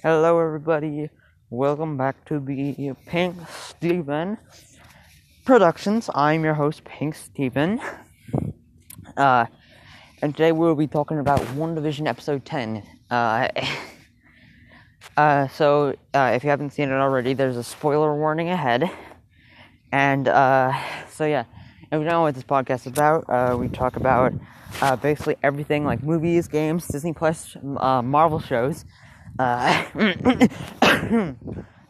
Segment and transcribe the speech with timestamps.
[0.00, 1.10] Hello, everybody.
[1.50, 4.38] Welcome back to the Pink Stevo
[5.44, 6.08] Productions.
[6.14, 7.80] I'm your host, Pink Stevo.
[9.16, 9.46] Uh,
[10.22, 12.84] and today we'll be talking about WandaVision Episode 10.
[13.10, 13.48] Uh,
[15.16, 18.88] uh, so, uh, if you haven't seen it already, there's a spoiler warning ahead.
[19.90, 20.80] And, uh,
[21.10, 21.42] so yeah,
[21.90, 24.32] if you know what this podcast is about, uh, we talk about
[25.02, 28.84] basically everything like movies, games, Disney Plus, Marvel shows.
[29.38, 29.84] Uh,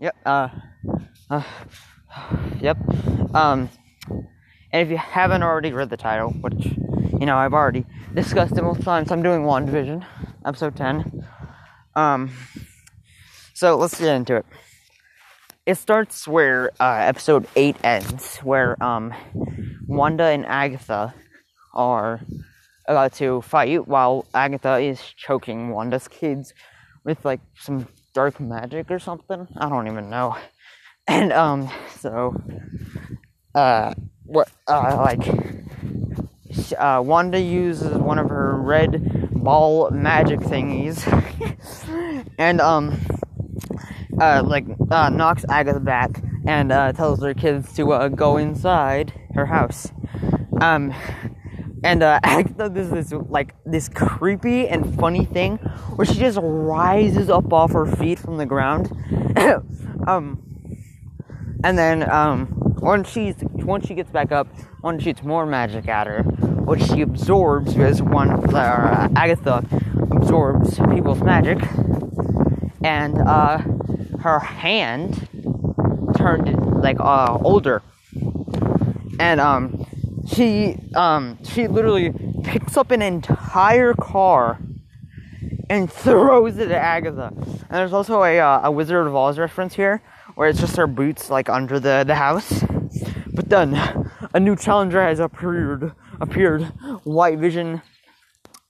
[0.00, 0.16] yep.
[0.26, 0.48] Uh,
[1.30, 1.42] uh,
[2.60, 2.76] yep.
[3.34, 3.68] Um,
[4.72, 8.62] and if you haven't already read the title, which you know I've already discussed it
[8.62, 10.04] multiple times, I'm doing WandaVision,
[10.44, 11.24] episode ten.
[11.94, 12.32] Um,
[13.54, 14.46] so let's get into it.
[15.66, 19.14] It starts where uh, episode eight ends, where um,
[19.86, 21.14] Wanda and Agatha
[21.74, 22.20] are
[22.88, 26.52] about to fight while Agatha is choking Wanda's kids
[27.06, 29.46] with like some dark magic or something.
[29.56, 30.36] I don't even know.
[31.08, 32.34] And um, so
[33.54, 35.24] uh, what uh, like
[36.76, 40.98] uh, Wanda uses one of her red ball magic thingies,
[42.38, 43.00] and um,
[44.20, 46.10] uh, like uh, knocks Agatha back
[46.44, 49.92] and uh, tells her kids to uh, go inside her house.
[50.60, 50.92] Um,
[51.82, 55.56] and uh, Agatha does this like this creepy and funny thing
[55.96, 58.90] where she just rises up off her feet from the ground.
[60.06, 60.42] um,
[61.64, 64.46] and then um, once she's once she gets back up,
[64.80, 69.64] one shoots more magic at her, which she absorbs because one uh, Agatha
[70.12, 71.58] absorbs people's magic,
[72.82, 73.58] and uh,
[74.20, 75.28] her hand
[76.16, 77.82] turned like uh, older,
[79.18, 79.75] and um,
[80.26, 82.12] she um, she literally
[82.44, 84.58] picks up an entire car
[85.68, 87.32] and throws it at Agatha.
[87.36, 90.02] And there's also a uh, a Wizard of Oz reference here,
[90.34, 92.64] where it's just her boots like under the the house.
[93.34, 93.74] But then
[94.34, 96.62] a new challenger has appeared appeared,
[97.04, 97.82] White Vision,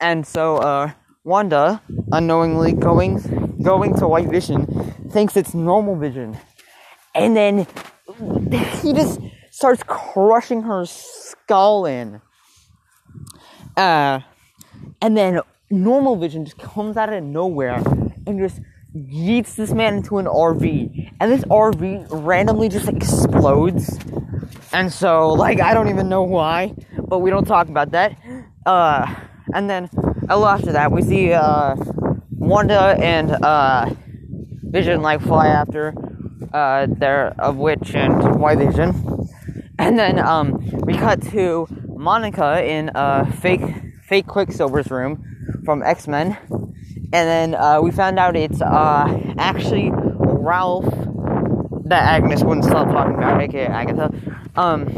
[0.00, 0.92] and so uh,
[1.24, 1.82] Wanda,
[2.12, 4.66] unknowingly going going to White Vision,
[5.10, 6.36] thinks it's normal vision,
[7.14, 7.66] and then
[8.80, 9.20] he just
[9.54, 12.20] starts crushing her skull in.
[13.76, 14.18] Uh,
[15.00, 17.80] and then normal vision just comes out of nowhere
[18.26, 18.60] and just
[18.96, 21.12] yeets this man into an RV.
[21.20, 23.96] And this RV randomly just explodes.
[24.72, 28.18] And so, like, I don't even know why, but we don't talk about that.
[28.66, 29.06] Uh,
[29.54, 29.88] and then,
[30.28, 31.76] a little after that, we see, uh,
[32.32, 33.88] Wanda and, uh,
[34.64, 35.94] Vision, like, fly after,
[36.52, 39.13] uh, their, of Witch and White Vision.
[39.78, 43.62] And then, um, we cut to Monica in, uh, fake,
[44.02, 46.36] fake Quicksilver's room from X Men,
[47.14, 50.84] and then uh, we found out it's uh, actually Ralph
[51.84, 54.10] that Agnes wouldn't stop talking about, aka Agatha.
[54.56, 54.88] Um,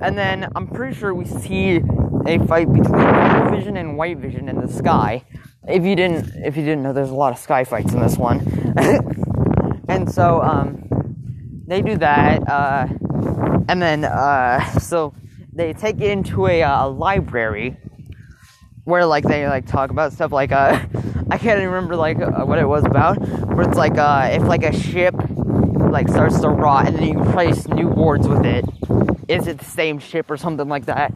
[0.00, 1.80] and then I'm pretty sure we see
[2.26, 5.24] a fight between Blue Vision and White Vision in the sky.
[5.66, 8.16] If you didn't, if you didn't know, there's a lot of sky fights in this
[8.18, 8.40] one.
[9.88, 10.88] and so um,
[11.74, 12.86] they do that, uh,
[13.68, 15.12] and then uh, so
[15.52, 17.76] they take it into a, a library
[18.84, 20.78] where like they like talk about stuff like uh
[21.30, 23.16] I can't remember like uh, what it was about,
[23.48, 25.16] where it's like uh if like a ship
[25.90, 28.64] like starts to rot and then you replace new boards with it,
[29.28, 31.10] is it the same ship or something like that?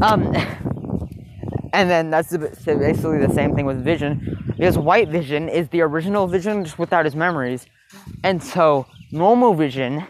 [0.00, 0.32] Um,
[1.72, 6.28] and then that's basically the same thing with Vision, because White Vision is the original
[6.28, 7.66] Vision just without his memories,
[8.22, 10.04] and so normal Vision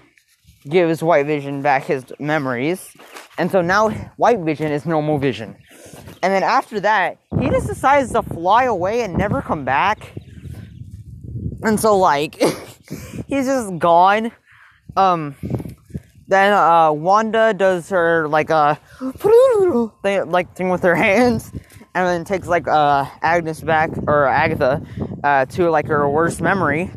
[0.68, 2.96] gives White Vision back his memories,
[3.36, 5.56] and so now White Vision is normal Vision.
[6.22, 10.14] And then after that, he just decides to fly away and never come back.
[11.62, 12.36] And so like
[13.26, 14.32] he's just gone.
[14.96, 15.36] Um
[16.26, 21.52] then uh Wanda does her like a uh, thing like thing with her hands
[21.94, 24.80] and then takes like uh Agnes back or Agatha
[25.22, 26.90] uh to like her worst memory.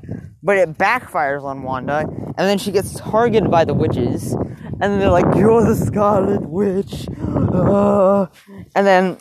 [0.48, 2.00] But it backfires on Wanda
[2.38, 4.34] and then she gets targeted by the witches
[4.80, 8.28] and then they're like, "You're the Scarlet Witch," uh,
[8.76, 9.18] and then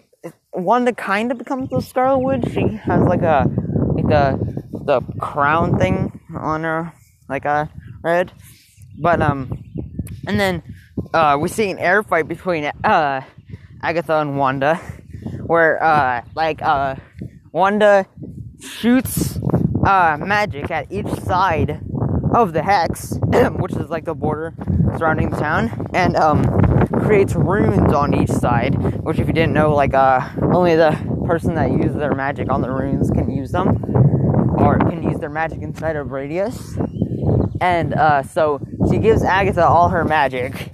[0.53, 2.53] Wanda kind of becomes the Scarlet Witch.
[2.53, 3.49] She has like a
[3.95, 4.23] like the
[4.85, 6.93] the crown thing on her,
[7.29, 7.71] like a
[8.03, 8.33] red,
[8.99, 9.51] but um,
[10.27, 10.63] and then
[11.15, 13.23] uh, we see an air fight between uh
[13.83, 14.77] Agatha and Wanda,
[15.47, 16.97] where uh like uh
[17.53, 18.07] Wanda
[18.61, 19.39] shoots
[19.87, 21.81] uh magic at each side
[22.35, 23.13] of the hex,
[23.59, 24.53] which is like the border
[24.99, 26.45] surrounding the town, and um,
[27.05, 28.75] creates runes on each side.
[29.03, 30.91] Which, if you didn't know, like uh, only the
[31.27, 33.83] person that uses their magic on the runes can use them.
[34.59, 36.77] or can use their magic inside of Radius.
[37.61, 38.61] And uh, so
[38.91, 40.73] she gives Agatha all her magic,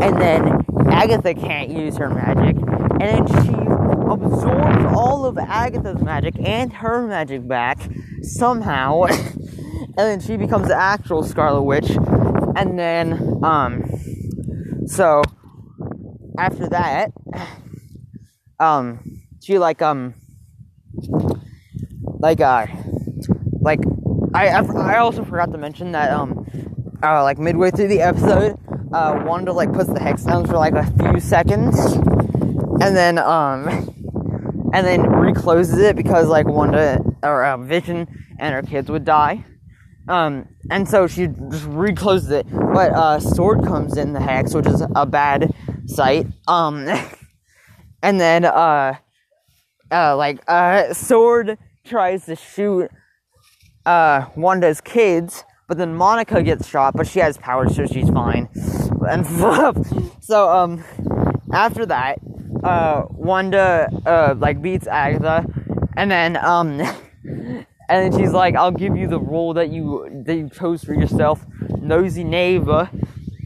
[0.00, 3.52] and then Agatha can't use her magic, and then she
[4.10, 7.78] absorbs all of Agatha's magic and her magic back
[8.26, 11.90] somehow, and then she becomes the actual Scarlet Witch,
[12.56, 13.84] and then um,
[14.86, 15.22] so
[16.38, 17.12] after that,
[18.60, 19.00] um,
[19.42, 20.14] she like um,
[22.18, 22.66] like uh,
[23.60, 23.80] like
[24.34, 26.46] I I also forgot to mention that um,
[27.02, 28.58] uh, like midway through the episode,
[28.92, 31.78] uh, Wanda like puts the hex down for like a few seconds,
[32.80, 33.68] and then um,
[34.72, 38.06] and then recloses it because like Wanda or uh, Vision
[38.38, 39.44] and her kids would die.
[40.08, 44.66] Um, and so she just recloses it, but uh, Sword comes in the hex, which
[44.66, 45.52] is a bad
[45.86, 46.26] sight.
[46.46, 46.86] Um,
[48.02, 48.94] and then uh,
[49.90, 52.90] uh, like uh, Sword tries to shoot
[53.84, 58.48] uh Wanda's kids, but then Monica gets shot, but she has powers, so she's fine.
[59.08, 59.24] And
[60.20, 60.82] so um,
[61.52, 62.18] after that,
[62.64, 65.46] uh, Wanda uh like beats Agatha,
[65.96, 66.80] and then um.
[67.88, 70.94] and then she's like, "I'll give you the role that you that you chose for
[70.94, 71.44] yourself,
[71.80, 72.90] nosy neighbor."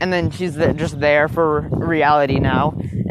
[0.00, 2.80] And then she's just there for reality now.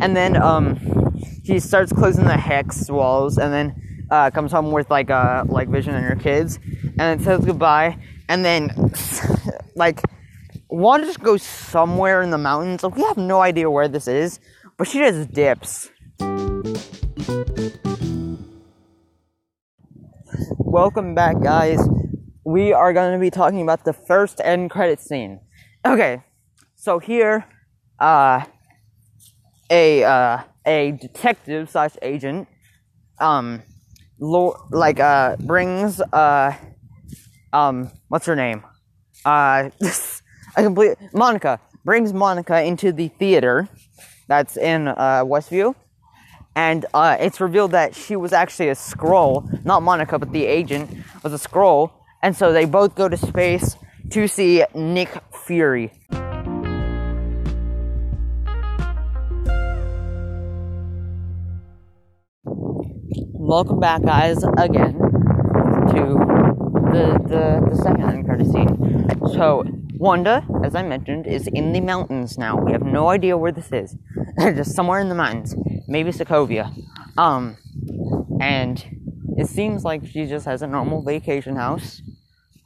[0.00, 1.14] and then um,
[1.44, 5.68] she starts closing the hex walls, and then uh, comes home with like uh like
[5.68, 7.96] Vision and her kids, and then says goodbye.
[8.28, 8.92] And then
[9.76, 10.00] like
[10.68, 12.82] Wanda just goes somewhere in the mountains.
[12.82, 14.40] Like we have no idea where this is,
[14.76, 15.90] but she just dips.
[20.70, 21.80] Welcome back, guys.
[22.44, 25.40] We are going to be talking about the first end credit scene.
[25.84, 26.22] Okay,
[26.76, 27.44] so here,
[27.98, 28.44] uh,
[29.68, 32.46] a uh, a detective slash agent,
[33.18, 33.64] um,
[34.20, 36.54] lo- like uh, brings uh,
[37.52, 38.62] um, what's her name?
[39.24, 39.70] Uh,
[40.56, 43.68] I complete Monica brings Monica into the theater
[44.28, 45.74] that's in uh, Westview
[46.54, 50.90] and uh, it's revealed that she was actually a Skrull, not Monica, but the agent
[51.22, 51.90] was a Skrull,
[52.22, 53.76] and so they both go to space
[54.10, 55.10] to see Nick
[55.46, 55.92] Fury.
[63.32, 65.10] Welcome back, guys, again
[65.90, 66.14] to
[66.92, 68.68] the the, the second end credit scene.
[69.32, 69.64] So
[69.94, 72.56] Wanda, as I mentioned, is in the mountains now.
[72.56, 73.96] We have no idea where this is.
[74.40, 75.54] Just somewhere in the mountains.
[75.90, 76.72] Maybe Sokovia.
[77.18, 77.56] Um,
[78.40, 79.00] and
[79.36, 82.00] it seems like she just has a normal vacation house,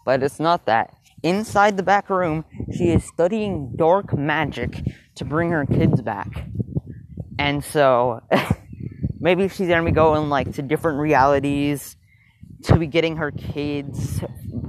[0.05, 0.95] but it's not that.
[1.23, 2.45] Inside the back room,
[2.77, 4.83] she is studying dark magic
[5.15, 6.49] to bring her kids back.
[7.39, 8.21] And so,
[9.21, 11.97] maybe she's gonna be going like to different realities
[12.65, 14.21] to be getting her kids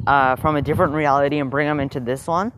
[0.08, 2.54] uh, from a different reality and bring them into this one,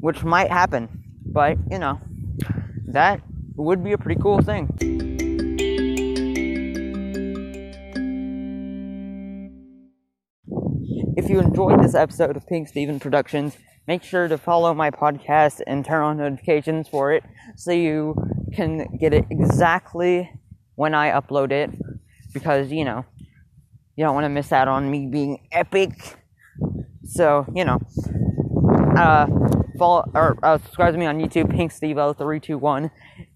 [0.00, 1.04] which might happen.
[1.26, 2.00] But you know,
[2.86, 3.20] that
[3.56, 4.93] would be a pretty cool thing.
[11.16, 13.56] If you enjoyed this episode of Pink Stevo Productions,
[13.86, 17.22] make sure to follow my podcast and turn on notifications for it
[17.54, 18.16] so you
[18.52, 20.28] can get it exactly
[20.74, 21.70] when I upload it.
[22.32, 23.04] Because, you know,
[23.94, 25.92] you don't want to miss out on me being epic.
[27.04, 27.78] So, you know,
[28.96, 29.28] uh,
[29.78, 31.72] follow or uh, subscribe to me on YouTube, Pink
[32.42, 32.90] two one,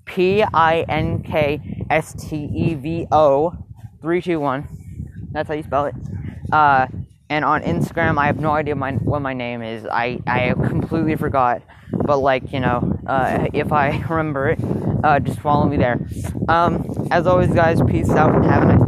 [0.05, 3.53] P I N K S T E V O
[4.03, 4.67] three two one.
[5.31, 5.95] That's how you spell it.
[6.51, 6.89] Uh,
[7.31, 9.87] and on Instagram, I have no idea my, what my name is.
[9.87, 11.63] I I completely forgot.
[11.91, 14.61] But like you know, uh, if I remember it,
[15.05, 15.99] uh, just follow me there.
[16.49, 18.88] Um, as always, guys, peace out and have a nice.